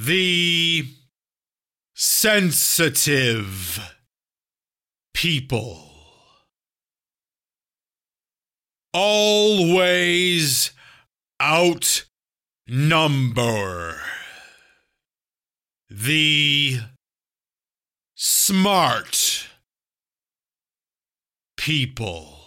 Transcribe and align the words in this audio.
the 0.00 0.86
sensitive 1.92 3.96
people 5.12 5.82
always 8.92 10.70
outnumber 11.42 14.00
the 15.90 16.78
smart 18.14 19.48
people. 21.56 22.37